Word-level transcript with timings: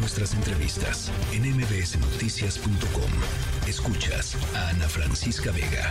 nuestras 0.00 0.32
entrevistas 0.34 1.12
en 1.32 1.42
mbsnoticias.com. 1.56 3.10
Escuchas 3.68 4.36
a 4.56 4.70
Ana 4.70 4.88
Francisca 4.88 5.50
Vega. 5.52 5.90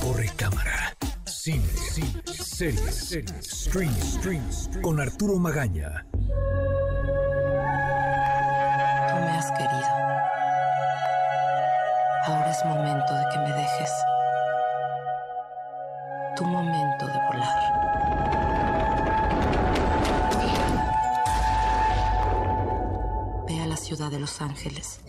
Corre 0.00 0.30
cámara. 0.36 0.94
Cine, 1.24 1.66
cine, 1.66 2.22
series, 2.32 2.94
series, 2.94 3.44
stream, 3.44 3.92
stream, 4.00 4.42
con 4.80 5.00
Arturo 5.00 5.36
Magaña. 5.38 6.06
Tú 9.08 9.14
me 9.16 9.30
has 9.30 9.50
querido. 9.50 9.88
Ahora 12.24 12.50
es 12.50 12.64
momento 12.64 13.14
de 13.14 13.24
que 13.32 13.38
me 13.38 13.52
dejes. 13.52 13.90
Tu 16.36 16.44
momento 16.44 17.06
de 17.06 17.18
volar. 17.26 18.41
Ciudad 23.96 24.10
de 24.10 24.18
Los 24.20 24.40
Ángeles. 24.40 25.00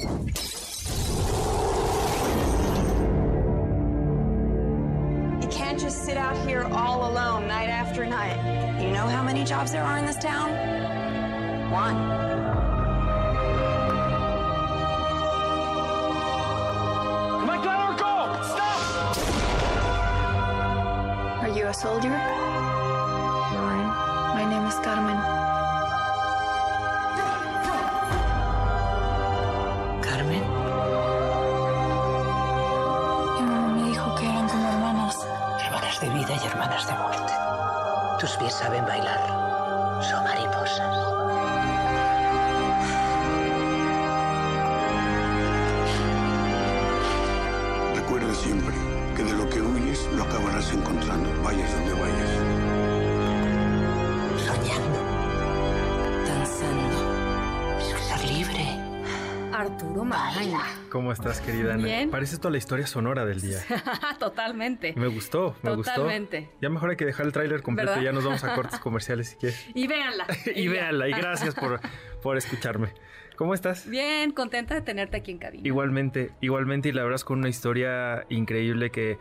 You 5.41 5.47
can't 5.49 5.79
just 5.79 6.03
sit 6.03 6.17
out 6.17 6.35
here 6.45 6.65
all 6.65 7.09
alone 7.09 7.47
night 7.47 7.69
after 7.69 8.05
night. 8.05 8.35
You 8.81 8.91
know 8.91 9.07
how 9.07 9.23
many 9.23 9.45
jobs 9.45 9.71
there 9.71 9.83
are 9.83 9.97
in 9.99 10.05
this 10.05 10.17
town? 10.17 10.49
One. 11.71 11.95
Mike, 17.47 17.63
let 17.63 17.97
go! 17.97 18.43
Stop! 18.51 19.17
Are 21.43 21.53
you 21.57 21.67
a 21.67 21.73
soldier? 21.73 22.09
Lauren, 23.53 23.87
my 24.35 24.43
name 24.49 24.65
is 24.65 24.75
Carmen. 24.79 25.15
Carmen. 25.15 25.22
De 36.03 36.09
vida 36.09 36.35
y 36.35 36.47
hermanas 36.47 36.85
de 36.85 36.93
muerte. 36.95 37.33
Tus 38.19 38.31
pies 38.35 38.53
saben 38.53 38.85
bailar. 38.85 39.21
Son 40.03 40.21
mariposas. 40.21 40.97
Recuerda 47.95 48.33
siempre 48.35 48.75
que 49.15 49.23
de 49.23 49.33
lo 49.33 49.49
que 49.49 49.61
huyes 49.61 50.05
lo 50.11 50.23
acabarás 50.23 50.73
encontrando, 50.73 51.29
vayas 51.41 51.71
donde 51.71 51.93
vayas. 51.93 52.02
Arturo 59.63 60.03
Magaña. 60.03 60.59
¿Cómo 60.89 61.13
estás, 61.13 61.39
querida 61.39 61.75
Ana? 61.75 61.85
Bien. 61.85 62.11
Parece 62.11 62.37
toda 62.37 62.51
la 62.51 62.57
historia 62.57 62.85
sonora 62.85 63.25
del 63.25 63.39
día. 63.39 63.59
Totalmente. 64.19 64.93
Me 64.97 65.07
gustó, 65.07 65.55
me 65.63 65.71
Totalmente. 65.71 66.41
gustó. 66.41 66.57
Ya 66.61 66.69
mejor 66.69 66.89
hay 66.89 66.97
que 66.97 67.05
dejar 67.05 67.25
el 67.25 67.31
tráiler 67.31 67.61
completo 67.61 67.91
¿Verdad? 67.91 68.01
y 68.01 68.05
ya 68.05 68.11
nos 68.11 68.25
vamos 68.25 68.43
a 68.43 68.55
cortes 68.55 68.79
comerciales 68.81 69.29
si 69.29 69.35
quieres. 69.37 69.65
Y 69.73 69.87
véanla. 69.87 70.27
y 70.53 70.65
ya. 70.65 70.71
véanla, 70.71 71.07
y 71.07 71.11
gracias 71.13 71.55
por, 71.55 71.79
por 72.21 72.35
escucharme. 72.35 72.93
¿Cómo 73.37 73.53
estás? 73.53 73.87
Bien, 73.89 74.31
contenta 74.31 74.75
de 74.75 74.81
tenerte 74.81 75.15
aquí 75.15 75.31
en 75.31 75.37
cabina. 75.37 75.65
Igualmente, 75.65 76.31
igualmente, 76.41 76.89
y 76.89 76.91
la 76.91 77.03
verdad 77.03 77.15
es 77.15 77.23
con 77.23 77.39
una 77.39 77.47
historia 77.49 78.25
increíble 78.27 78.91
que, 78.91 79.17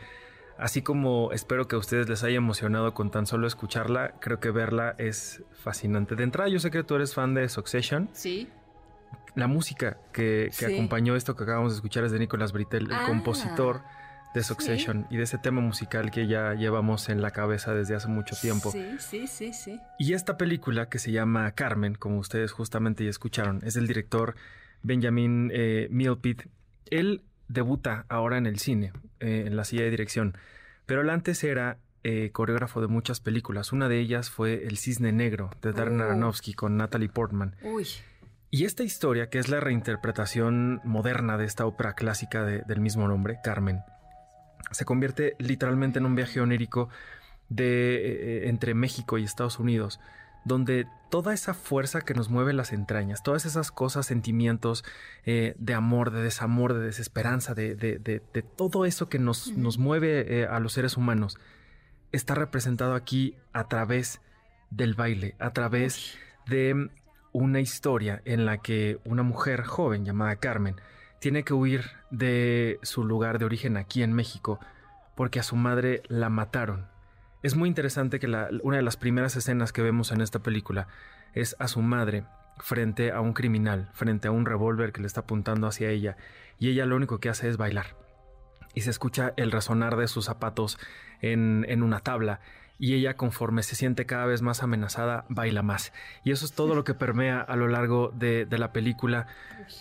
así 0.59 0.83
como 0.83 1.31
espero 1.31 1.69
que 1.69 1.77
a 1.77 1.79
ustedes 1.79 2.09
les 2.09 2.25
haya 2.25 2.37
emocionado 2.37 2.95
con 2.95 3.13
tan 3.13 3.27
solo 3.27 3.47
escucharla, 3.47 4.15
creo 4.21 4.41
que 4.41 4.51
verla 4.51 4.97
es 4.99 5.45
fascinante. 5.53 6.17
De 6.17 6.25
entrada, 6.25 6.49
yo 6.51 6.59
sé 6.59 6.73
que 6.73 6.83
tú 6.83 6.97
eres 6.97 7.15
fan 7.15 7.33
de 7.35 7.49
Succession. 7.49 8.11
Sí. 8.13 8.49
La 9.35 9.47
música 9.47 9.99
que, 10.13 10.49
que 10.59 10.67
Sí. 10.67 10.75
acompañó 10.75 11.17
esto 11.17 11.35
que 11.37 11.45
acabamos 11.45 11.73
de 11.73 11.77
escuchar 11.77 12.05
es 12.05 12.13
de 12.13 12.19
Nicolas 12.19 12.53
Britell, 12.53 12.85
el 12.87 12.93
Ah. 12.93 13.05
compositor 13.07 13.83
de 14.35 14.43
Succession 14.43 15.07
y 15.11 15.17
de 15.19 15.25
ese 15.25 15.37
tema 15.39 15.61
musical 15.61 16.11
que 16.11 16.27
ya 16.27 16.55
llevamos 16.55 17.09
en 17.11 17.21
la 17.21 17.31
cabeza 17.33 17.75
desde 17.75 17.95
hace 17.95 18.09
mucho 18.09 18.35
tiempo. 18.41 18.71
Sí, 18.71 18.87
sí, 18.99 19.27
sí, 19.27 19.53
sí. 19.53 19.79
Y 19.99 20.15
esta 20.15 20.39
película 20.39 20.89
que 20.89 20.99
se 20.99 21.13
llama 21.13 21.51
Carmen, 21.53 21.95
como 21.95 22.19
ustedes 22.19 22.51
justamente 22.53 23.05
ya 23.05 23.11
escucharon, 23.11 23.61
es 23.63 23.75
del 23.75 23.87
director 23.87 24.35
Benjamin 24.83 25.51
eh, 25.53 25.87
Milpit. 25.91 26.45
Él 26.91 27.23
debuta 27.49 28.07
ahora 28.09 28.39
en 28.39 28.47
el 28.47 28.59
cine, 28.59 28.93
eh, 29.21 29.45
en 29.47 29.57
la 29.57 29.65
silla 29.65 29.83
de 29.85 29.91
dirección, 29.91 30.37
pero 30.87 31.03
él 31.03 31.11
antes 31.11 31.45
era 31.45 31.79
eh, 32.05 32.31
coreógrafo 32.33 32.81
de 32.81 32.89
muchas 32.89 33.21
películas. 33.21 33.71
Una 33.73 33.89
de 33.89 34.01
ellas 34.01 34.29
fue 34.31 34.67
El 34.67 34.77
Cisne 34.77 35.13
Negro 35.13 35.51
de 35.63 35.73
Darren 35.73 36.01
Oh. 36.01 36.05
Aronofsky 36.05 36.53
con 36.55 36.77
Natalie 36.77 37.09
Portman. 37.09 37.55
Uy. 37.63 37.87
Y 38.55 38.67
esta 38.67 38.83
historia, 38.83 39.31
que 39.31 39.39
es 39.39 39.49
la 39.49 39.61
reinterpretación 39.61 40.83
moderna 40.85 41.39
de 41.39 41.47
esta 41.47 41.65
ópera 41.65 41.95
clásica 41.95 42.45
de- 42.45 42.61
del 42.67 42.81
mismo 42.81 43.09
nombre, 43.09 43.39
Carmen, 43.43 43.81
se 44.73 44.85
convierte 44.85 45.37
literalmente 45.39 45.99
en 45.99 46.05
un 46.05 46.15
viaje 46.15 46.39
onírico 46.39 46.91
de, 47.49 48.45
eh, 48.45 48.49
entre 48.51 48.75
México 48.75 49.17
y 49.17 49.25
Estados 49.25 49.59
Unidos, 49.59 50.01
donde 50.45 50.87
toda 51.11 51.33
esa 51.33 51.55
fuerza 51.55 52.03
que 52.03 52.13
nos 52.13 52.29
mueve 52.29 52.53
las 52.53 52.75
entrañas, 52.75 53.23
todas 53.23 53.47
esas 53.47 53.71
cosas, 53.73 54.05
sentimientos 54.05 54.85
eh, 55.25 55.55
de 55.59 55.73
amor, 55.73 56.11
de 56.11 56.23
desamor, 56.23 56.75
de 56.75 56.81
desesperanza, 56.81 57.55
de, 57.55 57.75
de- 57.75 57.99
de- 57.99 58.21
de 58.35 58.43
todo 58.43 58.85
eso 58.85 59.09
que 59.09 59.19
nos, 59.19 59.57
nos 59.57 59.79
mueve 59.79 60.41
eh, 60.43 60.47
a 60.47 60.61
los 60.61 60.75
seres 60.75 60.99
humanos, 60.99 61.39
está 62.13 62.35
representado 62.35 62.95
aquí 62.97 63.35
a 63.55 63.67
través 63.69 64.21
del 64.71 64.93
baile, 64.93 65.37
a 65.39 65.55
través 65.55 66.19
de 66.47 66.91
una 67.33 67.61
historia 67.61 68.21
en 68.25 68.45
la 68.45 68.59
que 68.59 68.99
una 69.05 69.23
mujer 69.23 69.65
joven 69.65 70.05
llamada 70.05 70.37
Carmen 70.37 70.77
tiene 71.19 71.45
que 71.45 71.55
huir 71.55 71.85
de 72.11 72.79
su 72.83 73.05
lugar 73.05 73.39
de 73.39 73.45
origen 73.45 73.77
aquí 73.77 74.03
en 74.03 74.13
México 74.13 74.59
porque 75.15 75.41
a 75.41 75.43
su 75.43 75.57
madre 75.57 76.03
la 76.09 76.29
mataron. 76.29 76.87
Es 77.43 77.55
muy 77.57 77.69
interesante 77.69 78.19
que 78.21 78.29
la- 78.29 78.49
una 78.63 78.77
de 78.77 78.83
las 78.83 78.97
primeras 78.97 79.37
escenas 79.37 79.73
que 79.73 79.83
vemos 79.83 80.11
en 80.13 80.21
esta 80.21 80.41
película 80.41 80.89
es 81.35 81.57
a 81.59 81.69
su 81.69 81.81
madre 81.83 82.25
frente 82.59 83.13
a 83.13 83.21
un 83.21 83.33
criminal, 83.33 83.89
frente 83.95 84.29
a 84.29 84.31
un 84.31 84.47
revólver 84.47 84.93
que 84.93 85.01
le 85.01 85.07
está 85.07 85.21
apuntando 85.21 85.67
hacia 85.67 85.89
ella 85.91 86.17
y 86.59 86.69
ella 86.71 86.87
lo 86.87 86.97
único 86.97 87.19
que 87.19 87.29
hace 87.29 87.49
es 87.49 87.57
bailar 87.57 87.97
y 88.75 88.83
se 88.83 88.91
escucha 88.91 89.33
el 89.37 89.51
resonar 89.53 89.97
de 89.97 90.09
sus 90.09 90.27
zapatos 90.27 90.79
en, 91.21 91.65
en 91.69 91.83
una 91.83 92.01
tabla 92.01 92.41
y 92.83 92.95
ella 92.95 93.15
conforme 93.15 93.63
se 93.63 93.77
siente 93.77 94.07
cada 94.07 94.27
vez 94.27 94.43
más 94.43 94.65
amenazada 94.65 95.25
baila 95.29 95.63
más 95.63 95.93
y 96.25 96.33
eso 96.33 96.45
es 96.45 96.53
todo 96.53 96.75
lo 96.75 96.83
que 96.83 96.95
permea 96.95 97.41
a 97.41 97.55
lo 97.55 97.69
largo 97.69 98.13
de, 98.13 98.45
de 98.45 98.59
la 98.59 98.73
película 98.73 99.29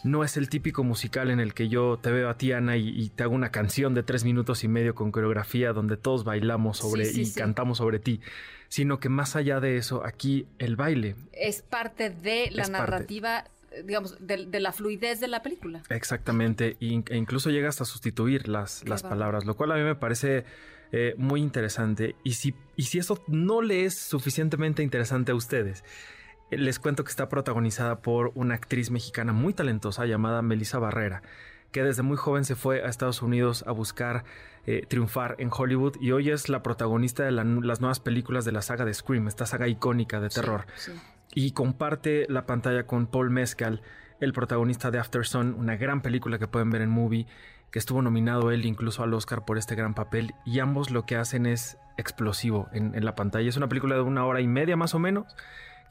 no 0.03 0.23
es 0.23 0.38
el 0.38 0.50
típico 0.50 0.84
musical 0.84 1.31
en 1.31 1.39
el 1.39 1.56
que 1.56 1.67
yo 1.67 1.97
te 2.00 2.12
veo 2.12 2.29
a 2.29 2.38
ti 2.38 2.51
Ana 2.51 2.78
y, 2.78 2.89
y 2.89 3.09
te 3.09 3.23
hago 3.23 3.34
una 3.34 3.50
canción 3.50 3.95
de 3.95 4.03
tres 4.03 4.23
minutos 4.23 4.63
y 4.63 4.67
medio 4.67 4.94
con 4.94 5.12
coreografía 5.12 5.73
donde 5.73 5.97
todos 5.97 6.23
bailamos 6.23 6.78
sobre 6.78 7.06
Sí, 7.06 7.13
sí, 7.13 7.22
y 7.22 7.25
sí. 7.25 7.39
cantamos 7.39 7.79
sobre 7.79 7.97
ti 7.97 8.22
sino 8.67 9.00
que 9.00 9.09
más 9.09 9.35
allá 9.35 9.59
de 9.59 9.78
eso 9.78 10.06
aquí 10.06 10.45
el 10.59 10.75
baile 10.75 11.16
Es 11.33 11.63
parte 11.63 12.12
de 12.12 12.50
la 12.51 12.63
parte. 12.66 12.72
narrativa, 12.72 13.45
eh, 13.72 13.83
digamos, 13.83 14.16
de, 14.25 14.45
de 14.45 14.59
la 14.59 14.72
fluidez 14.73 15.19
de 15.19 15.28
la 15.28 15.41
película. 15.41 15.81
Exactamente, 15.89 16.78
e 16.79 17.01
incluso 17.18 17.50
llega 17.50 17.68
hasta 17.68 17.83
sustituir 17.83 18.47
las, 18.47 18.81
Qué 18.83 18.89
las 18.89 19.01
bárbaro. 19.01 19.19
palabras, 19.19 19.45
lo 19.45 19.56
cual 19.56 19.72
a 19.72 19.75
mí 19.75 19.81
me 19.83 19.95
parece 19.95 20.45
eh, 20.91 21.16
muy 21.18 21.41
interesante. 21.41 22.16
Y 22.24 22.34
si, 22.34 22.53
y 22.75 22.84
si 22.84 23.00
eso 23.00 23.24
no 23.28 23.62
le 23.62 23.85
es 23.85 23.97
suficientemente 23.97 24.84
interesante 24.84 25.31
a 25.31 25.35
ustedes, 25.35 25.84
eh, 26.52 26.57
les 26.57 26.79
cuento 26.79 27.03
que 27.03 27.09
está 27.09 27.29
protagonizada 27.29 28.02
por 28.02 28.31
una 28.35 28.56
actriz 28.56 28.91
mexicana 28.91 29.34
muy 29.34 29.53
talentosa 29.53 30.06
llamada 30.06 30.41
Melissa 30.41 30.80
Barrera, 30.80 31.22
que 31.72 31.84
desde 31.84 32.03
muy 32.03 32.18
joven 32.18 32.44
se 32.44 32.56
fue 32.56 32.84
a 32.84 32.88
Estados 32.90 33.22
Unidos 33.22 33.63
a 33.68 33.72
buscar 33.72 34.24
eh, 34.68 34.85
triunfar 34.88 35.38
en 35.40 35.50
Hollywood 35.51 35.96
y 36.00 36.12
hoy 36.12 36.30
es 36.30 36.47
la 36.47 36.62
protagonista 36.62 37.24
de 37.24 37.31
la- 37.31 37.44
las 37.44 37.81
nuevas 37.81 38.00
películas 38.00 38.46
de 38.46 38.51
la 38.51 38.62
saga 38.62 38.85
de 38.85 38.94
Scream, 38.94 39.28
esta 39.28 39.47
saga 39.47 39.68
icónica 39.68 40.19
de 40.19 40.30
terror 40.30 40.66
Sí, 40.75 40.91
sí. 40.91 41.00
y 41.34 41.51
comparte 41.53 42.28
la 42.30 42.46
pantalla 42.46 42.85
con 42.85 43.07
Paul 43.07 43.31
Mescal, 43.31 43.81
el 44.19 44.33
protagonista 44.33 44.92
de 44.92 45.00
After 45.00 45.25
Sun, 45.25 45.56
una 45.57 45.77
gran 45.77 46.01
película 46.04 46.38
que 46.38 46.48
pueden 46.48 46.69
ver 46.69 46.83
en 46.83 46.89
Movie, 46.92 47.25
que 47.71 47.79
estuvo 47.79 48.01
nominado 48.01 48.51
él 48.51 48.65
incluso 48.65 49.03
al 49.03 49.13
Oscar 49.13 49.45
por 49.45 49.57
este 49.57 49.75
gran 49.75 49.94
papel, 49.94 50.35
y 50.45 50.59
ambos 50.59 50.91
lo 50.91 51.06
que 51.06 51.15
hacen 51.15 51.45
es 51.45 51.77
explosivo 51.97 52.68
en, 52.73 52.95
en 52.95 53.06
la 53.06 53.15
pantalla. 53.15 53.50
Es 53.50 53.57
una 53.57 53.69
película 53.69 53.95
de 53.95 54.01
una 54.01 54.25
hora 54.25 54.41
y 54.41 54.47
media 54.47 54.75
más 54.75 54.94
o 54.94 55.00
menos, 55.00 55.35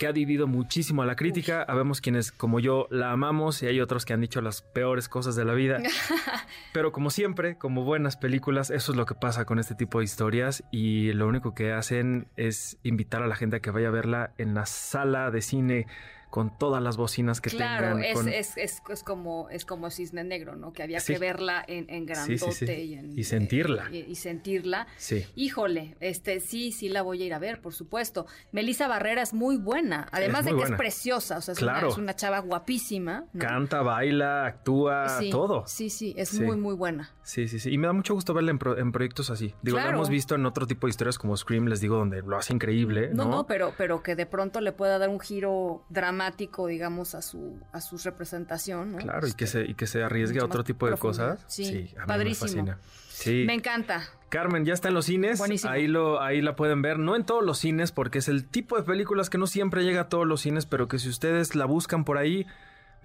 que 0.01 0.07
ha 0.07 0.13
dividido 0.15 0.47
muchísimo 0.47 1.03
a 1.03 1.07
la 1.07 1.15
crítica. 1.15 1.63
Habemos 1.63 2.01
quienes, 2.01 2.33
como 2.33 2.59
yo, 2.59 2.89
la 2.91 3.13
amamos 3.13 3.63
y 3.63 3.67
hay 3.67 3.83
otros 3.83 4.07
que 4.07 4.15
han 4.15 4.23
dicho 4.23 4.41
las 4.41 4.63
peores 4.63 5.11
cosas 5.11 5.37
de 5.37 5.45
la 5.45 5.53
vida. 5.53 5.79
Pero 6.73 6.91
como 6.91 7.11
siempre, 7.11 7.59
como 7.59 7.85
buenas 7.85 8.17
películas, 8.17 8.71
eso 8.71 8.93
es 8.93 8.97
lo 8.97 9.05
que 9.05 9.15
pasa 9.15 9.45
con 9.45 9.59
este 9.59 9.75
tipo 9.75 9.99
de 9.99 10.05
historias 10.05 10.65
y 10.73 11.13
lo 11.13 11.29
único 11.29 11.55
que 11.55 11.73
hacen 11.73 12.29
es 12.39 12.79
invitar 12.83 13.23
a 13.23 13.27
la 13.27 13.37
gente 13.37 13.57
a 13.57 13.61
que 13.61 13.71
vaya 13.71 13.89
a 13.89 13.91
verla 13.91 14.33
en 14.39 14.55
la 14.55 14.65
sala 14.65 15.31
de 15.31 15.43
cine 15.43 15.87
con 16.31 16.57
todas 16.57 16.83
las 16.83 16.97
bocinas 16.97 17.41
que 17.41 17.51
claro, 17.51 17.89
tengan. 17.97 18.05
es, 18.05 18.15
con- 18.15 18.29
es, 18.29 18.57
es, 18.57 18.83
es 18.89 19.03
como, 19.03 19.49
es 19.51 19.65
como 19.65 19.91
Cisne 19.91 20.25
Negro, 20.25 20.57
¿no? 20.57 20.73
Que 20.73 20.83
había 20.85 21.01
Sí. 21.01 21.13
que 21.15 21.19
verla 21.19 21.65
en, 21.67 21.91
en 21.91 22.01
sí, 22.01 22.07
grandote 22.07 22.53
sí. 22.53 22.65
y 22.73 22.95
en- 22.95 23.19
Y 23.19 23.25
sentirla. 23.25 23.89
Y, 23.91 23.99
y 24.09 24.15
sentirla. 24.15 24.87
Sí. 24.97 25.27
Híjole, 25.35 25.97
este 26.01 26.41
sí, 26.41 26.73
sí 26.73 26.89
la 26.89 27.03
voy 27.03 27.23
a 27.23 27.27
ir 27.27 27.35
a 27.35 27.39
ver, 27.39 27.61
por 27.61 27.75
supuesto. 27.75 28.27
Melissa 28.53 28.87
Barrera 28.89 29.23
es 29.23 29.35
muy 29.35 29.57
buena, 29.57 30.07
además 30.13 30.45
de 30.45 30.53
que 30.53 30.57
buena. 30.57 30.77
es 30.77 30.79
preciosa, 30.79 31.39
o 31.39 31.41
sea, 31.41 31.53
es, 31.53 31.59
Claro. 31.59 31.87
una, 31.89 31.93
es 31.93 31.99
una 31.99 32.15
chava 32.17 32.39
guapísima. 32.39 33.25
¿no? 33.33 33.41
Canta, 33.41 33.83
baila, 33.83 34.47
actúa, 34.47 35.19
todo. 35.31 35.65
Sí, 35.67 35.91
sí, 35.91 36.15
es 36.17 36.39
muy, 36.41 36.57
muy 36.57 36.75
buena. 36.75 37.11
Sí, 37.23 37.49
sí, 37.49 37.59
sí. 37.59 37.71
Y 37.73 37.79
me 37.79 37.87
da 37.89 37.93
mucho 37.93 38.15
gusto 38.15 38.35
verla 38.35 38.51
en, 38.53 38.59
pro- 38.59 38.79
en 38.79 38.93
proyectos 38.93 39.31
así. 39.31 39.55
Digo, 39.63 39.77
Claro. 39.77 39.91
lo 39.93 39.97
hemos 39.99 40.09
visto 40.11 40.35
en 40.37 40.47
otro 40.47 40.67
tipo 40.67 40.87
de 40.87 40.91
historias 40.91 41.19
como 41.19 41.37
Scream, 41.37 41.67
les 41.67 41.81
digo, 41.81 41.97
donde 41.97 42.23
lo 42.23 42.37
hace 42.37 42.53
increíble. 42.53 43.11
No, 43.13 43.25
No, 43.25 43.31
no, 43.31 43.47
pero, 43.47 43.73
pero 43.77 44.03
que 44.03 44.15
de 44.17 44.27
pronto 44.27 44.61
le 44.61 44.73
pueda 44.73 44.99
dar 44.99 45.09
un 45.09 45.19
giro 45.21 45.85
dramático, 45.89 46.20
digamos, 46.67 47.15
a 47.15 47.23
su, 47.23 47.59
a 47.73 47.81
su 47.81 47.99
representación, 47.99 48.93
¿no? 48.93 48.99
Claro, 48.99 49.27
y 49.27 49.33
que 49.33 49.45
Este, 49.45 49.65
se, 49.65 49.71
y 49.71 49.75
que 49.75 49.87
se 49.87 50.03
arriesgue 50.03 50.41
a 50.41 50.45
otro 50.45 50.65
tipo 50.65 50.89
de 50.89 50.97
cosas. 50.97 51.45
Sí, 51.47 51.95
a 51.99 52.07
mí 52.07 52.25
me 52.25 52.35
fascina. 52.35 52.79
Sí. 53.09 53.45
Me 53.47 53.55
encanta. 53.55 54.03
Carmen, 54.31 54.65
ya 54.65 54.73
está 54.73 54.89
en 54.89 54.95
los 54.95 55.07
cines. 55.07 55.39
Buenísimo. 55.39 55.73
Ahí, 55.73 55.87
lo, 55.87 56.23
ahí 56.23 56.41
la 56.41 56.57
pueden 56.57 56.83
ver. 56.83 56.99
No 56.99 57.17
en 57.17 57.25
todos 57.25 57.45
los 57.45 57.59
cines, 57.59 57.93
porque 57.93 58.19
es 58.19 58.29
el 58.29 58.47
tipo 58.47 58.77
de 58.77 58.83
películas 58.83 59.29
que 59.29 59.39
no 59.39 59.47
siempre 59.47 59.85
llega 59.85 60.03
a 60.03 60.09
todos 60.09 60.27
los 60.27 60.41
cines, 60.41 60.67
pero 60.67 60.89
que 60.89 60.99
si 60.99 61.09
ustedes 61.09 61.55
la 61.55 61.67
buscan 61.67 62.05
por 62.05 62.17
ahí, 62.17 62.47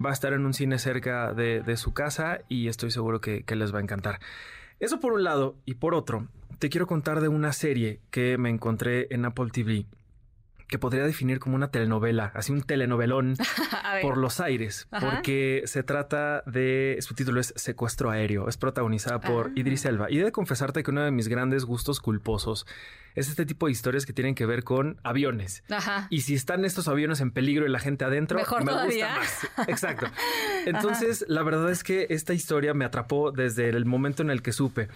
va 0.04 0.10
a 0.10 0.12
estar 0.12 0.32
en 0.32 0.46
un 0.46 0.54
cine 0.54 0.78
cerca 0.78 1.34
de, 1.34 1.62
de 1.62 1.76
su 1.76 1.92
casa 1.92 2.40
y 2.48 2.68
estoy 2.68 2.90
seguro 2.90 3.20
que, 3.20 3.42
que 3.42 3.56
les 3.56 3.74
va 3.74 3.78
a 3.78 3.82
encantar. 3.82 4.20
Eso 4.80 5.00
por 5.00 5.12
un 5.12 5.24
lado. 5.24 5.56
Y 5.64 5.74
por 5.74 5.94
otro, 5.94 6.28
te 6.58 6.70
quiero 6.70 6.86
contar 6.86 7.20
de 7.20 7.28
una 7.28 7.52
serie 7.52 8.00
que 8.10 8.38
me 8.38 8.48
encontré 8.50 9.08
en 9.10 9.24
Apple 9.24 9.50
TV 9.52 9.86
que 10.68 10.78
podría 10.78 11.04
definir 11.04 11.38
como 11.38 11.54
una 11.54 11.70
telenovela, 11.70 12.32
así 12.34 12.52
un 12.52 12.62
telenovelón 12.62 13.36
por 14.02 14.16
los 14.16 14.40
aires, 14.40 14.88
Ajá. 14.90 15.10
porque 15.10 15.62
se 15.66 15.82
trata 15.84 16.42
de, 16.46 16.96
su 17.00 17.14
título 17.14 17.40
es 17.40 17.52
Secuestro 17.56 18.10
Aéreo, 18.10 18.48
es 18.48 18.56
protagonizada 18.56 19.20
por 19.20 19.46
Ah. 19.48 19.52
Idris 19.54 19.84
Elba. 19.84 20.10
Y 20.10 20.18
he 20.18 20.24
de 20.24 20.32
confesarte 20.32 20.82
que 20.82 20.90
uno 20.90 21.02
de 21.04 21.10
mis 21.12 21.28
grandes 21.28 21.64
gustos 21.64 22.00
culposos 22.00 22.66
es 23.14 23.28
este 23.28 23.46
tipo 23.46 23.66
de 23.66 23.72
historias 23.72 24.04
que 24.06 24.12
tienen 24.12 24.34
que 24.34 24.44
ver 24.44 24.64
con 24.64 24.98
aviones. 25.04 25.62
Ajá. 25.70 26.06
Y 26.10 26.22
si 26.22 26.34
están 26.34 26.64
estos 26.64 26.88
aviones 26.88 27.20
en 27.20 27.30
peligro 27.30 27.64
y 27.66 27.70
la 27.70 27.78
gente 27.78 28.04
adentro, 28.04 28.36
Mejor 28.38 28.64
me 28.64 28.72
todavía. 28.72 29.16
gusta 29.18 29.50
más. 29.56 29.68
Exacto. 29.68 30.06
Entonces, 30.66 31.24
la 31.28 31.42
verdad 31.42 31.70
es 31.70 31.82
que 31.84 32.06
esta 32.10 32.34
historia 32.34 32.74
me 32.74 32.84
atrapó 32.84 33.30
desde 33.32 33.68
el 33.68 33.84
momento 33.84 34.22
en 34.22 34.30
el 34.30 34.42
que 34.42 34.52
supe 34.52 34.88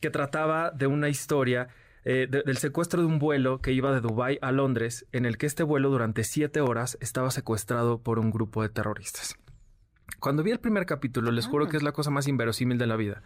que 0.00 0.10
trataba 0.10 0.70
de 0.70 0.86
una 0.86 1.08
historia 1.08 1.68
eh, 2.10 2.26
de- 2.30 2.42
del 2.42 2.56
secuestro 2.56 3.02
de 3.02 3.06
un 3.06 3.18
vuelo 3.18 3.60
que 3.60 3.72
iba 3.72 3.92
de 3.92 4.00
Dubái 4.00 4.38
a 4.40 4.50
Londres, 4.50 5.04
en 5.12 5.26
el 5.26 5.36
que 5.36 5.44
este 5.46 5.62
vuelo 5.62 5.90
durante 5.90 6.24
siete 6.24 6.60
horas 6.62 6.96
estaba 7.02 7.30
secuestrado 7.30 7.98
por 8.02 8.18
un 8.18 8.30
grupo 8.30 8.62
de 8.62 8.70
terroristas. 8.70 9.36
Cuando 10.20 10.42
vi 10.42 10.50
el 10.50 10.58
primer 10.58 10.86
capítulo, 10.86 11.30
les 11.30 11.46
juro 11.46 11.68
que 11.68 11.76
es 11.76 11.82
la 11.82 11.92
cosa 11.92 12.10
más 12.10 12.26
inverosímil 12.26 12.78
de 12.78 12.86
la 12.86 12.96
vida. 12.96 13.22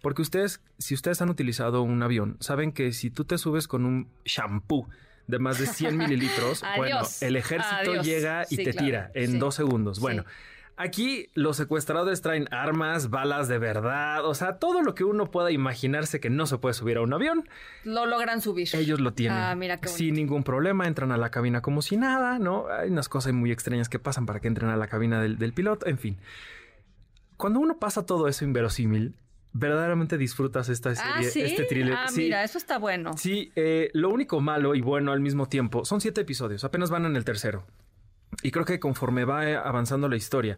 Porque 0.00 0.22
ustedes, 0.22 0.60
si 0.78 0.94
ustedes 0.94 1.20
han 1.20 1.28
utilizado 1.28 1.82
un 1.82 2.02
avión, 2.02 2.36
saben 2.40 2.70
que 2.72 2.92
si 2.92 3.10
tú 3.10 3.24
te 3.24 3.36
subes 3.36 3.66
con 3.68 3.84
un 3.84 4.08
shampoo 4.24 4.88
de 5.26 5.38
más 5.38 5.58
de 5.58 5.66
100 5.66 5.96
mililitros, 5.98 6.62
bueno, 6.76 7.00
el 7.20 7.36
ejército 7.36 7.90
Adiós. 7.90 8.06
llega 8.06 8.44
y 8.48 8.56
Sí, 8.56 8.64
te 8.64 8.70
claro. 8.72 8.84
tira 8.86 9.10
en 9.14 9.32
Sí. 9.32 9.38
dos 9.38 9.54
segundos. 9.56 9.98
Sí. 9.98 10.02
Aquí 10.82 11.28
los 11.34 11.58
secuestradores 11.58 12.22
traen 12.22 12.48
armas, 12.52 13.10
balas 13.10 13.48
de 13.48 13.58
verdad, 13.58 14.24
o 14.24 14.34
sea, 14.34 14.56
todo 14.58 14.80
lo 14.80 14.94
que 14.94 15.04
uno 15.04 15.30
pueda 15.30 15.50
imaginarse 15.50 16.20
que 16.20 16.30
no 16.30 16.46
se 16.46 16.56
puede 16.56 16.72
subir 16.72 16.96
a 16.96 17.02
un 17.02 17.12
avión, 17.12 17.46
Lo 17.84 18.06
logran 18.06 18.40
subir. 18.40 18.66
ellos 18.72 18.98
lo 18.98 19.12
tienen. 19.12 19.36
Ah, 19.36 19.54
mira 19.54 19.76
qué. 19.76 19.88
Sin 19.88 20.14
ningún 20.14 20.42
problema, 20.42 20.86
entran 20.86 21.12
a 21.12 21.18
la 21.18 21.30
cabina 21.30 21.60
como 21.60 21.82
si 21.82 21.98
nada, 21.98 22.38
¿no? 22.38 22.66
Hay 22.68 22.88
unas 22.88 23.10
cosas 23.10 23.34
muy 23.34 23.52
extrañas 23.52 23.90
que 23.90 23.98
pasan 23.98 24.24
para 24.24 24.40
que 24.40 24.48
entren 24.48 24.70
a 24.70 24.76
la 24.76 24.86
cabina 24.86 25.20
del, 25.20 25.36
del 25.36 25.52
piloto, 25.52 25.86
en 25.86 25.98
fin. 25.98 26.16
Cuando 27.36 27.60
uno 27.60 27.78
pasa 27.78 28.06
todo 28.06 28.26
eso 28.28 28.44
inverosímil, 28.46 29.14
verdaderamente 29.52 30.16
disfrutas 30.16 30.68
esta 30.68 30.94
serie, 30.94 31.12
Ah, 31.14 31.22
sí. 31.22 31.40
este 31.42 31.64
thriller. 31.64 31.94
Ah, 31.94 32.08
Sí, 32.08 32.22
mira, 32.22 32.42
eso 32.44 32.56
está 32.56 32.78
bueno. 32.78 33.16
Sí, 33.18 33.52
eh, 33.56 33.90
lo 33.92 34.08
único 34.10 34.40
malo 34.40 34.74
y 34.74 34.80
bueno 34.80 35.12
al 35.12 35.20
mismo 35.20 35.46
tiempo 35.46 35.84
son 35.84 36.00
siete 36.00 36.22
episodios, 36.22 36.64
apenas 36.64 36.88
van 36.90 37.04
en 37.04 37.16
el 37.16 37.24
tercero. 37.24 37.66
Y 38.42 38.50
creo 38.50 38.64
que 38.64 38.78
conforme 38.80 39.24
va 39.24 39.48
eh, 39.48 39.56
avanzando 39.56 40.08
la 40.08 40.16
historia, 40.16 40.56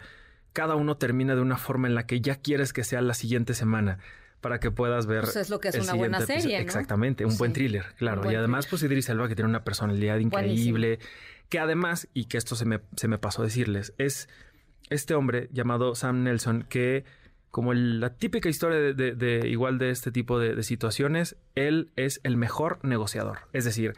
cada 0.53 0.75
uno 0.77 0.97
termina 0.97 1.35
de 1.35 1.41
una 1.41 1.57
forma 1.57 1.89
en 1.89 1.95
la 1.95 2.07
que 2.07 2.21
ya 2.21 2.37
quieres 2.37 2.73
que 2.73 2.85
sea 2.85 3.01
la 3.01 3.15
siguiente 3.15 3.55
semana 3.55 3.99
para 4.41 4.59
que 4.61 4.71
puedas 4.71 5.07
ver. 5.07 5.23
Pues 5.23 5.37
es 5.37 5.51
lo 5.51 5.61
que 5.61 5.69
es 5.69 5.79
una 5.79 5.95
buena 5.95 6.21
serie, 6.27 6.57
¿no? 6.59 6.63
Exactamente, 6.63 7.25
un 7.25 7.37
buen 7.39 7.53
thriller, 7.53 7.85
claro. 7.97 8.23
buen 8.23 8.33
y 8.33 8.37
además, 8.37 8.67
pues 8.67 8.83
Idris 8.83 9.09
Elba 9.09 9.29
que 9.29 9.35
tiene 9.37 9.49
una 9.49 9.65
personalidad 9.65 10.19
increíble, 10.19 10.99
que 11.49 11.59
además, 11.61 12.09
y 12.13 12.25
que 12.27 12.39
esto 12.39 12.57
se 12.57 12.65
me, 12.65 12.81
se 12.97 13.09
me 13.09 13.19
pasó 13.19 13.43
a 13.43 13.45
decirles, 13.45 13.95
es 13.99 14.29
este 14.91 15.15
hombre 15.15 15.49
llamado 15.53 15.95
Sam 15.95 16.25
Nelson 16.25 16.65
que 16.69 17.05
como 17.51 17.73
el- 17.73 18.01
la 18.01 18.15
típica 18.17 18.49
historia 18.49 18.79
de, 18.79 18.95
de- 18.95 19.15
de- 19.15 19.49
igual 19.49 19.79
de 19.79 19.91
este 19.91 20.11
tipo 20.11 20.39
de, 20.39 20.55
de 20.55 20.63
situaciones, 20.63 21.37
él 21.55 21.91
es 21.97 22.21
el 22.25 22.37
mejor 22.37 22.79
negociador. 22.83 23.41
Es 23.53 23.65
decir, 23.65 23.93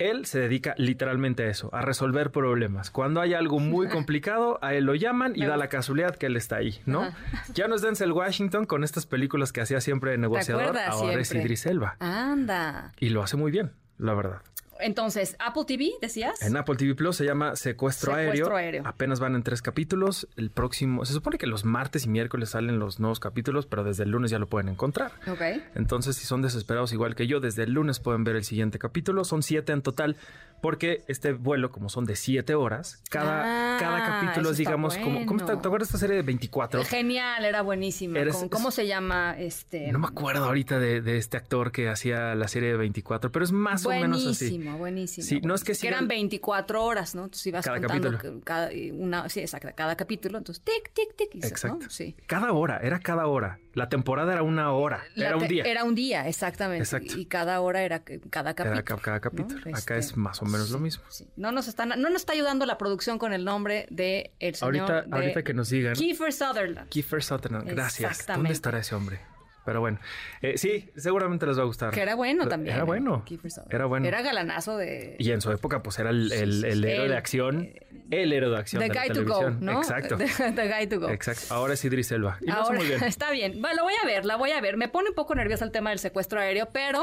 él 0.00 0.24
se 0.24 0.40
dedica 0.40 0.74
literalmente 0.78 1.44
a 1.44 1.48
eso, 1.48 1.68
a 1.72 1.82
resolver 1.82 2.30
problemas. 2.30 2.90
Cuando 2.90 3.20
hay 3.20 3.34
algo 3.34 3.58
muy 3.58 3.88
complicado, 3.90 4.58
a 4.62 4.74
él 4.74 4.84
lo 4.84 4.94
llaman 4.94 5.34
y 5.36 5.44
da 5.44 5.56
la 5.56 5.68
casualidad 5.68 6.16
que 6.16 6.26
él 6.26 6.36
está 6.36 6.56
ahí, 6.56 6.80
¿no? 6.86 7.12
Ya 7.54 7.68
no 7.68 7.74
es 7.74 7.82
Denzel 7.82 8.12
Washington 8.12 8.64
con 8.64 8.82
estas 8.82 9.06
películas 9.06 9.52
que 9.52 9.60
hacía 9.60 9.80
siempre 9.80 10.12
de 10.12 10.18
negociador, 10.18 10.76
ahora 10.78 11.20
es 11.20 11.28
Siempre. 11.28 11.46
Idris 11.46 11.66
Elba. 11.66 11.96
Anda. 12.00 12.92
Y 12.98 13.10
lo 13.10 13.22
hace 13.22 13.36
muy 13.36 13.50
bien, 13.50 13.72
la 13.98 14.14
verdad. 14.14 14.42
Entonces, 14.82 15.36
Apple 15.38 15.64
TV, 15.66 15.90
decías. 16.00 16.40
En 16.42 16.56
Apple 16.56 16.76
TV 16.76 16.94
Plus 16.94 17.16
se 17.16 17.24
llama 17.24 17.56
Secuestro, 17.56 18.14
Secuestro 18.14 18.56
aéreo. 18.56 18.56
Aéreo. 18.56 18.82
Apenas 18.86 19.20
van 19.20 19.34
en 19.34 19.42
tres 19.42 19.62
capítulos. 19.62 20.28
El 20.36 20.50
próximo, 20.50 21.04
se 21.04 21.12
supone 21.12 21.38
que 21.38 21.46
los 21.46 21.64
martes 21.64 22.04
y 22.06 22.08
miércoles 22.08 22.50
salen 22.50 22.78
los 22.78 23.00
nuevos 23.00 23.20
capítulos, 23.20 23.66
pero 23.66 23.84
desde 23.84 24.04
el 24.04 24.10
lunes 24.10 24.30
ya 24.30 24.38
lo 24.38 24.48
pueden 24.48 24.68
encontrar. 24.68 25.12
Ok. 25.30 25.40
Entonces, 25.74 26.16
si 26.16 26.26
son 26.26 26.42
desesperados 26.42 26.92
igual 26.92 27.14
que 27.14 27.26
yo, 27.26 27.40
desde 27.40 27.62
el 27.64 27.72
lunes 27.72 28.00
pueden 28.00 28.24
ver 28.24 28.36
el 28.36 28.44
siguiente 28.44 28.78
capítulo. 28.78 29.24
Son 29.24 29.42
siete 29.42 29.72
en 29.72 29.82
total, 29.82 30.16
porque 30.62 31.02
este 31.08 31.32
vuelo, 31.32 31.70
como 31.70 31.88
son 31.88 32.04
de 32.04 32.16
siete 32.16 32.54
horas, 32.54 33.02
cada, 33.10 33.30
Ah, 33.44 33.78
cada 33.80 34.04
capítulo 34.04 34.50
es, 34.50 34.56
digamos, 34.58 34.96
como. 34.98 35.24
¿cómo 35.26 35.40
está-. 35.40 35.60
¿Te 35.60 35.66
acuerdas 35.68 35.88
de 35.88 35.96
esta 35.96 35.98
serie 35.98 36.16
de 36.16 36.22
24? 36.22 36.84
Genial, 36.84 37.44
era 37.44 37.62
buenísima. 37.62 38.18
Eres- 38.18 38.36
Con- 38.36 38.48
¿Cómo 38.48 38.70
se 38.70 38.86
llama 38.86 39.34
este? 39.38 39.90
No 39.92 39.98
me 39.98 40.06
acuerdo 40.08 40.44
ahorita 40.44 40.78
de, 40.78 41.00
de 41.00 41.16
este 41.16 41.36
actor 41.36 41.72
que 41.72 41.88
hacía 41.88 42.34
la 42.34 42.48
serie 42.48 42.70
de 42.70 42.76
24, 42.76 43.32
pero 43.32 43.44
es 43.44 43.52
más 43.52 43.86
o 43.86 43.90
menos 43.90 44.26
así. 44.26 44.58
Buenísimo, 44.78 44.78
buenísimo. 44.78 45.26
Sí, 45.26 45.40
no 45.46 45.54
es 45.54 45.62
que 45.64 45.72
que 45.72 45.78
sigan- 45.78 45.88
eran 45.94 46.08
24 46.08 46.84
horas, 46.84 47.14
¿no? 47.14 47.24
Entonces 47.24 47.46
ibas 47.46 47.64
Cada 47.64 47.78
contando 47.78 48.10
capítulo. 48.12 48.38
que 48.40 48.44
cada, 48.44 48.70
una, 48.94 49.28
sí, 49.28 49.40
exacto, 49.40 49.68
cada 49.74 49.96
capítulo, 49.96 50.38
entonces 50.38 50.62
tic, 50.64 50.92
tic, 50.92 51.16
tic, 51.16 51.32
dices, 51.32 51.50
Exacto. 51.50 51.78
¿no? 51.84 51.90
Sí. 51.90 52.16
Cada 52.26 52.52
hora, 52.52 52.78
era 52.82 52.98
cada 53.00 53.26
hora. 53.26 53.58
La 53.74 53.88
temporada 53.88 54.32
era 54.32 54.42
una 54.42 54.72
hora, 54.72 55.04
La 55.14 55.28
era 55.28 55.36
un 55.36 55.46
día. 55.46 55.62
Era 55.64 55.84
un 55.84 55.94
día, 55.94 56.26
exactamente. 56.26 56.82
Exacto. 56.82 57.16
Y 57.16 57.26
cada 57.26 57.60
hora 57.60 57.82
era 57.82 58.00
que- 58.02 58.18
cada 58.20 58.54
capítulo. 58.54 58.74
Era 58.80 58.84
ca- 58.84 58.96
cada 58.98 59.20
capítulo. 59.20 59.60
¿no? 59.64 59.76
Acá 59.76 59.96
Este, 59.96 59.98
es 59.98 60.16
más 60.16 60.42
o 60.42 60.44
menos 60.44 60.70
lo 60.70 60.78
mismo. 60.80 61.04
sí. 61.08 61.28
No 61.36 61.52
nos 61.52 61.68
están, 61.68 61.90
no 61.90 61.96
nos 62.10 62.16
está 62.22 62.32
ayudando 62.32 62.66
la 62.66 62.78
producción 62.78 63.18
con 63.18 63.32
el 63.32 63.44
nombre 63.44 63.86
de 63.90 64.32
el 64.40 64.54
señor 64.56 64.76
Ahorita, 64.80 65.02
de 65.02 65.16
ahorita 65.16 65.42
que 65.44 65.54
nos 65.54 65.70
digan. 65.70 65.94
Kiefer 65.94 66.32
Sutherland. 66.32 66.88
Kiefer 66.88 67.22
Sutherland, 67.22 67.68
gracias. 67.70 68.26
¿Dónde 68.26 68.52
estará 68.52 68.80
ese 68.80 68.94
hombre? 68.96 69.20
Pero 69.64 69.80
bueno, 69.80 69.98
eh, 70.42 70.56
sí, 70.56 70.90
seguramente 70.96 71.46
les 71.46 71.58
va 71.58 71.62
a 71.62 71.66
gustar. 71.66 71.92
Que 71.92 72.00
era 72.00 72.14
bueno 72.14 72.48
también. 72.48 72.74
Era 72.74 72.82
¿eh? 72.84 72.86
bueno. 72.86 73.24
Era 73.70 73.84
bueno. 73.86 74.06
Era 74.06 74.22
galanazo 74.22 74.76
de. 74.76 75.16
Y 75.18 75.30
en 75.32 75.40
su 75.40 75.52
época, 75.52 75.82
pues 75.82 75.98
era 75.98 76.10
el, 76.10 76.32
el- 76.32 76.64
héroe 76.84 77.04
El- 77.04 77.10
de 77.10 77.16
acción. 77.16 77.70
El 78.10 78.32
héroe 78.32 78.50
de 78.50 78.56
acción 78.58 78.82
The 78.82 78.88
de 78.88 78.94
la 78.94 79.04
guy 79.06 79.14
to 79.14 79.24
go. 79.24 79.50
¿no? 79.50 79.78
Exacto. 79.78 80.16
The, 80.16 80.26
the 80.56 80.68
guy 80.68 80.86
to 80.88 80.98
go. 80.98 81.08
Exacto. 81.10 81.54
Ahora 81.54 81.74
es 81.74 81.84
Idris 81.84 82.10
Elba. 82.10 82.38
Y 82.40 82.46
lo 82.46 82.62
hace 82.62 82.72
muy 82.72 82.86
bien. 82.86 83.04
está 83.04 83.30
bien. 83.30 83.60
Bueno, 83.60 83.76
la 83.76 83.82
voy 83.82 83.94
a 84.02 84.06
ver, 84.06 84.24
la 84.24 84.36
voy 84.36 84.50
a 84.50 84.60
ver. 84.60 84.76
Me 84.76 84.88
pone 84.88 85.10
un 85.10 85.14
poco 85.14 85.34
nerviosa 85.34 85.64
el 85.64 85.70
tema 85.72 85.90
del 85.90 85.98
secuestro 85.98 86.40
aéreo, 86.40 86.68
pero 86.72 87.00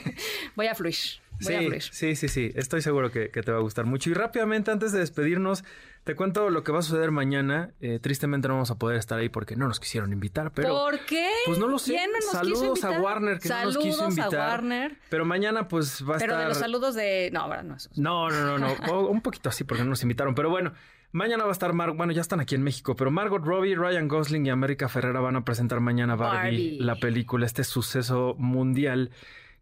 voy 0.56 0.66
a 0.66 0.74
fluir. 0.74 0.96
Voy 1.42 1.80
Sí, 1.80 1.90
sí, 1.92 2.16
sí, 2.16 2.28
sí. 2.28 2.52
Estoy 2.54 2.82
seguro 2.82 3.10
que, 3.10 3.30
que 3.30 3.42
te 3.42 3.50
va 3.52 3.58
a 3.58 3.60
gustar 3.60 3.86
mucho. 3.86 4.10
Y 4.10 4.14
rápidamente, 4.14 4.70
antes 4.70 4.92
de 4.92 4.98
despedirnos, 5.00 5.64
te 6.04 6.14
cuento 6.14 6.48
lo 6.50 6.62
que 6.64 6.72
va 6.72 6.78
a 6.78 6.82
suceder 6.82 7.10
mañana. 7.10 7.70
Eh, 7.80 7.98
tristemente 8.00 8.48
no 8.48 8.54
vamos 8.54 8.70
a 8.70 8.78
poder 8.78 8.96
estar 8.96 9.18
ahí 9.18 9.28
porque 9.28 9.56
no 9.56 9.68
nos 9.68 9.80
quisieron 9.80 10.12
invitar, 10.12 10.52
pero... 10.52 10.68
¿Por 10.70 11.00
qué? 11.06 11.28
Pues 11.46 11.58
no 11.58 11.66
lo 11.68 11.78
sé. 11.78 11.92
¿Quién 11.92 12.10
no 12.10 12.18
nos 12.18 12.24
quiso 12.24 12.38
saludos 12.38 12.84
a 12.84 12.88
invitar? 12.88 13.00
Warner 13.02 13.38
que 13.38 13.48
no 13.48 13.64
nos 13.64 13.76
quiso 13.78 13.96
Saludos 13.98 14.18
a 14.18 14.22
invitar. 14.22 14.50
Warner. 14.50 14.96
Pero 15.08 15.24
mañana 15.24 15.68
pues 15.68 16.02
va 16.08 16.16
a 16.16 16.18
Pero 16.18 16.32
estar... 16.32 16.42
de 16.42 16.48
los 16.48 16.58
saludos 16.58 16.94
de. 16.94 17.30
No, 17.32 17.40
ahora 17.40 17.62
no 17.62 17.76
eso. 17.76 17.90
No, 17.96 18.30
no, 18.30 18.44
no, 18.44 18.58
no. 18.58 18.74
O- 18.92 19.08
un 19.08 19.20
poquito 19.20 19.48
así 19.48 19.64
porque 19.64 19.82
no 19.84 19.90
nos 19.90 20.02
invitaron. 20.02 20.34
Pero 20.34 20.48
bueno, 20.50 20.72
mañana 21.12 21.44
va 21.44 21.50
a 21.50 21.52
estar 21.52 21.72
Mar... 21.74 21.92
Bueno, 21.92 22.12
ya 22.12 22.20
están 22.22 22.40
aquí 22.40 22.54
en 22.54 22.62
México, 22.62 22.96
pero 22.96 23.10
Margot 23.10 23.44
Robbie, 23.44 23.74
Ryan 23.76 24.08
Gosling 24.08 24.46
y 24.46 24.50
América 24.50 24.88
Ferrera 24.88 25.20
van 25.20 25.36
a 25.36 25.44
presentar 25.44 25.80
mañana 25.80 26.16
Barbie, 26.16 26.36
Barbie. 26.38 26.78
la 26.80 26.96
película, 26.96 27.44
este 27.46 27.62
suceso 27.64 28.34
mundial 28.38 29.10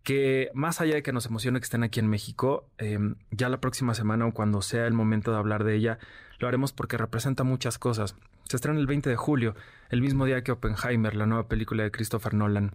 que 0.03 0.51
más 0.55 0.81
allá 0.81 0.95
de 0.95 1.03
que 1.03 1.13
nos 1.13 1.27
emocione 1.27 1.61
que 1.61 1.65
estén 1.65 1.83
aquí 1.83 2.01
en 2.01 2.09
México, 2.09 2.67
eh, 2.79 2.99
ya 3.31 3.49
la 3.49 3.61
próxima 3.61 3.95
semana 3.95 4.27
o 4.27 4.33
cuando 4.33 4.63
sea 4.63 4.87
el 4.87 4.95
momento 4.95 5.33
de 5.33 5.39
hablar 5.39 5.65
de 5.65 5.75
ella, 5.75 5.99
lo 6.39 6.49
haremos 6.49 6.73
porque 6.73 6.97
representa 6.97 7.45
muchas 7.45 7.79
cosas. 7.79 8.15
Se 8.49 8.57
estrena 8.57 8.81
el 8.81 8.87
20 8.87 9.11
de 9.11 9.17
julio, 9.17 9.55
el 9.91 10.01
mismo 10.01 10.25
día 10.25 10.43
que 10.43 10.53
Oppenheimer, 10.53 11.15
la 11.15 11.27
nueva 11.27 11.49
película 11.49 11.83
de 11.83 11.91
Christopher 11.91 12.35
Nolan 12.35 12.73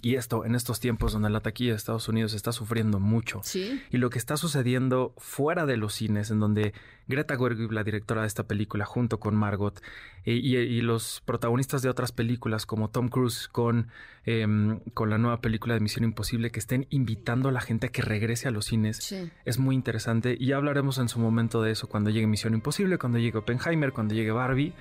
Y 0.00 0.14
esto 0.14 0.44
en 0.44 0.54
estos 0.54 0.78
tiempos 0.78 1.12
donde 1.12 1.28
la 1.28 1.40
taquilla 1.40 1.70
de 1.72 1.76
Estados 1.76 2.08
Unidos 2.08 2.32
está 2.32 2.52
sufriendo 2.52 3.00
mucho. 3.00 3.40
Sí. 3.42 3.82
Y 3.90 3.96
lo 3.96 4.10
que 4.10 4.18
está 4.18 4.36
sucediendo 4.36 5.12
fuera 5.18 5.66
de 5.66 5.76
los 5.76 5.94
cines, 5.94 6.30
en 6.30 6.38
donde 6.38 6.72
Greta 7.08 7.36
Gerwig, 7.36 7.72
la 7.72 7.82
directora 7.82 8.20
de 8.20 8.28
esta 8.28 8.44
película, 8.44 8.84
junto 8.84 9.18
con 9.18 9.34
Margot, 9.34 9.80
eh, 10.24 10.34
y, 10.34 10.56
y 10.56 10.80
los 10.82 11.20
protagonistas 11.24 11.82
de 11.82 11.88
otras 11.88 12.12
películas 12.12 12.64
como 12.64 12.90
Tom 12.90 13.08
Cruise 13.08 13.48
con, 13.48 13.88
em, 14.24 14.78
con 14.94 15.10
la 15.10 15.18
nueva 15.18 15.40
película 15.40 15.74
de 15.74 15.80
Misión 15.80 16.04
Imposible, 16.04 16.50
que 16.50 16.60
estén 16.60 16.86
invitando 16.90 17.48
a 17.48 17.52
la 17.52 17.60
gente 17.60 17.86
a 17.86 17.90
que 17.90 18.02
regrese 18.02 18.46
a 18.46 18.50
los 18.52 18.66
cines, 18.66 18.98
Sí. 18.98 19.30
es 19.44 19.58
muy 19.58 19.74
interesante. 19.74 20.36
Y 20.38 20.46
ya 20.46 20.58
hablaremos 20.58 20.98
en 20.98 21.08
su 21.08 21.18
momento 21.18 21.60
de 21.62 21.72
eso 21.72 21.88
cuando 21.88 22.10
llegue 22.10 22.26
Misión 22.28 22.54
Imposible, 22.54 22.98
cuando 22.98 23.18
llegue 23.18 23.38
Oppenheimer, 23.38 23.92
cuando 23.92 24.14
llegue 24.14 24.30
Barbie. 24.30 24.74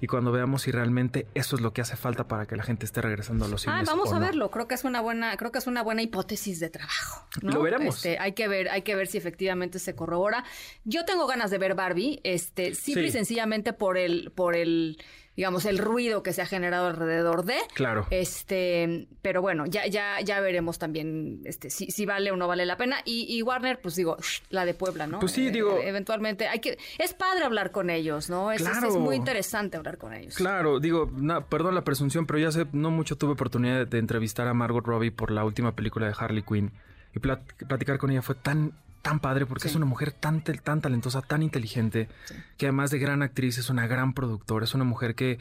Y 0.00 0.06
cuando 0.06 0.32
veamos 0.32 0.62
si 0.62 0.70
realmente 0.70 1.26
eso 1.34 1.56
es 1.56 1.62
lo 1.62 1.72
que 1.72 1.80
hace 1.80 1.96
falta 1.96 2.28
para 2.28 2.46
que 2.46 2.56
la 2.56 2.62
gente 2.62 2.84
esté 2.84 3.00
regresando 3.00 3.44
a 3.44 3.48
los 3.48 3.66
Ah, 3.68 3.72
cines. 3.78 3.88
vamos 3.88 4.10
o 4.10 4.16
a 4.16 4.18
no. 4.20 4.26
verlo. 4.26 4.50
Creo 4.50 4.68
que 4.68 4.74
es 4.74 4.84
una 4.84 5.00
buena, 5.00 5.36
creo 5.36 5.50
que 5.52 5.58
es 5.58 5.66
una 5.66 5.82
buena 5.82 6.02
hipótesis 6.02 6.60
de 6.60 6.68
trabajo. 6.68 7.26
¿no? 7.42 7.52
Lo 7.52 7.62
veremos. 7.62 7.96
Este, 7.96 8.18
hay 8.18 8.32
que 8.32 8.48
ver, 8.48 8.68
hay 8.70 8.82
que 8.82 8.94
ver 8.96 9.06
si 9.06 9.16
efectivamente 9.18 9.78
se 9.78 9.94
corrobora. 9.94 10.44
Yo 10.84 11.04
tengo 11.04 11.26
ganas 11.26 11.50
de 11.50 11.58
ver 11.58 11.74
Barbie, 11.74 12.20
este, 12.24 12.74
simple 12.74 13.04
Sí. 13.04 13.08
y 13.08 13.12
sencillamente 13.12 13.72
por 13.72 13.96
el, 13.96 14.30
por 14.34 14.56
el, 14.56 14.98
digamos, 15.36 15.64
el 15.64 15.78
ruido 15.78 16.22
que 16.22 16.32
se 16.32 16.42
ha 16.42 16.46
generado 16.46 16.86
alrededor 16.86 17.44
de. 17.44 17.56
Claro. 17.74 18.06
Este, 18.10 19.08
pero 19.22 19.42
bueno, 19.42 19.64
ya, 19.66 19.86
ya, 19.86 20.20
ya 20.20 20.40
veremos 20.40 20.78
también 20.78 21.40
este, 21.44 21.70
si, 21.70 21.86
si 21.90 22.06
vale 22.06 22.30
o 22.30 22.36
no 22.36 22.46
vale 22.48 22.66
la 22.66 22.76
pena. 22.76 22.98
Y, 23.04 23.26
y 23.28 23.42
Warner, 23.42 23.80
pues 23.80 23.96
digo, 23.96 24.16
la 24.50 24.64
de 24.64 24.74
Puebla, 24.74 25.06
¿no? 25.06 25.18
Pues 25.20 25.32
sí, 25.32 25.48
Eh, 25.48 25.50
digo- 25.50 25.78
eventualmente 25.82 26.46
hay 26.48 26.60
que, 26.60 26.78
es 26.98 27.14
padre 27.14 27.44
hablar 27.44 27.70
con 27.72 27.90
ellos, 27.90 28.30
¿no? 28.30 28.52
Es, 28.52 28.60
es- 28.60 28.68
es 28.68 28.78
Claro. 28.78 28.98
muy 29.00 29.16
interesante 29.16 29.76
hablar 29.76 29.98
con 29.98 30.14
ellos. 30.14 30.34
Claro, 30.34 30.78
digo, 30.80 31.10
na- 31.16 31.44
perdón 31.46 31.74
la 31.74 31.82
presunción, 31.84 32.26
pero 32.26 32.38
ya 32.38 32.50
sé, 32.52 32.66
no 32.72 32.90
mucho 32.90 33.16
tuve 33.16 33.32
oportunidad 33.32 33.78
de, 33.80 33.86
de 33.86 33.98
entrevistar 33.98 34.46
a 34.48 34.54
Margot 34.54 34.84
Robbie 34.86 35.10
por 35.10 35.30
la 35.30 35.44
última 35.44 35.74
película 35.74 36.06
de 36.06 36.14
Harley 36.18 36.42
Quinn. 36.42 36.72
Y 37.14 37.20
plat- 37.20 37.42
platicar 37.68 37.98
con 37.98 38.10
ella 38.10 38.22
fue 38.22 38.34
tan, 38.34 38.72
tan 39.04 39.20
padre 39.20 39.46
porque 39.46 39.64
Sí. 39.64 39.68
es 39.68 39.76
una 39.76 39.86
mujer 39.86 40.10
tan, 40.10 40.42
tan 40.42 40.80
talentosa, 40.80 41.22
tan 41.22 41.42
inteligente, 41.42 42.08
que 42.56 42.66
además 42.66 42.90
de 42.90 42.98
gran 42.98 43.22
actriz 43.22 43.58
es 43.58 43.70
una 43.70 43.86
gran 43.86 44.14
productora, 44.14 44.64
es 44.64 44.74
una 44.74 44.82
mujer 44.84 45.14
que 45.14 45.38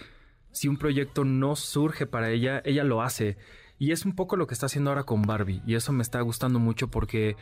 si 0.51 0.67
un 0.67 0.77
proyecto 0.77 1.25
no 1.25 1.55
surge 1.55 2.05
para 2.05 2.29
ella, 2.29 2.61
ella 2.65 2.83
lo 2.83 3.01
hace. 3.01 3.37
Y 3.79 3.91
es 3.91 4.05
un 4.05 4.13
poco 4.15 4.35
lo 4.35 4.45
que 4.45 4.53
está 4.53 4.67
haciendo 4.67 4.91
ahora 4.91 5.03
con 5.03 5.23
Barbie. 5.23 5.63
Y 5.65 5.73
eso 5.75 5.91
me 5.93 6.03
está 6.03 6.21
gustando 6.21 6.59
mucho 6.59 6.89
porque 6.89 7.35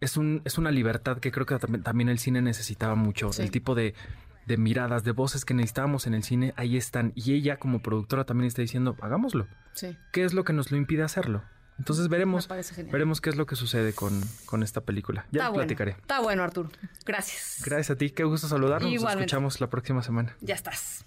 es, 0.00 0.16
un, 0.16 0.40
es 0.44 0.56
una 0.58 0.70
libertad 0.70 1.18
que 1.18 1.32
creo 1.32 1.46
que 1.46 1.56
tam- 1.56 1.82
también 1.82 2.08
el 2.08 2.18
cine 2.20 2.40
necesitaba 2.42 2.94
mucho. 2.94 3.32
Sí. 3.32 3.42
El 3.42 3.50
tipo 3.50 3.74
de, 3.74 3.94
de 4.46 4.56
miradas, 4.56 5.02
de 5.02 5.10
voces 5.12 5.44
que 5.44 5.52
necesitábamos 5.54 6.06
en 6.06 6.14
el 6.14 6.22
cine, 6.22 6.54
ahí 6.56 6.76
están. 6.76 7.12
Y 7.16 7.32
ella 7.34 7.56
como 7.56 7.80
productora 7.80 8.24
también 8.24 8.46
está 8.46 8.62
diciendo, 8.62 8.96
hagámoslo. 9.02 9.48
Sí. 9.72 9.96
¿Qué 10.12 10.24
es 10.24 10.32
lo 10.32 10.44
que 10.44 10.52
nos 10.52 10.70
lo 10.70 10.76
impide 10.76 11.02
hacerlo? 11.02 11.42
Entonces 11.78 12.08
veremos, 12.08 12.48
veremos 12.90 13.20
qué 13.20 13.30
es 13.30 13.36
lo 13.36 13.46
que 13.46 13.56
sucede 13.56 13.92
con, 13.92 14.22
con 14.46 14.62
esta 14.62 14.80
película. 14.80 15.26
Ya 15.32 15.52
platicaré. 15.52 15.92
Está 15.92 16.20
bueno, 16.20 16.42
Arturo. 16.42 16.70
Gracias. 17.04 17.62
Gracias 17.64 17.90
a 17.90 17.96
ti. 17.96 18.10
Qué 18.10 18.24
gusto 18.24 18.48
saludarnos. 18.48 18.90
Nos 18.92 19.10
escuchamos 19.10 19.60
la 19.60 19.68
próxima 19.68 20.02
semana. 20.02 20.36
Ya 20.40 20.54
estás. 20.54 21.04